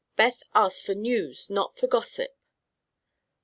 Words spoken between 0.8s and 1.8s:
for news, not